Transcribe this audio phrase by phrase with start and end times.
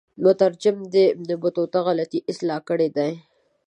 [0.23, 3.11] مترجم د ابن بطوطه غلطی اصلاح کړي دي.